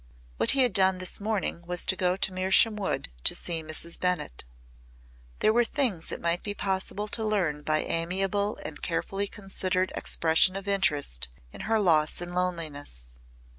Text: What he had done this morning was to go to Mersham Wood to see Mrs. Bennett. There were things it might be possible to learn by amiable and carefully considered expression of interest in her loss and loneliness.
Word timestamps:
What 0.37 0.51
he 0.57 0.63
had 0.63 0.73
done 0.73 0.97
this 0.97 1.21
morning 1.21 1.63
was 1.67 1.85
to 1.85 1.95
go 1.95 2.15
to 2.17 2.31
Mersham 2.33 2.75
Wood 2.75 3.11
to 3.23 3.35
see 3.35 3.61
Mrs. 3.61 3.99
Bennett. 3.99 4.43
There 5.41 5.53
were 5.53 5.63
things 5.63 6.11
it 6.11 6.19
might 6.19 6.41
be 6.41 6.55
possible 6.55 7.07
to 7.09 7.23
learn 7.23 7.61
by 7.61 7.83
amiable 7.83 8.57
and 8.65 8.81
carefully 8.81 9.27
considered 9.27 9.91
expression 9.93 10.55
of 10.55 10.67
interest 10.67 11.27
in 11.53 11.61
her 11.69 11.79
loss 11.79 12.19
and 12.19 12.33
loneliness. 12.33 13.09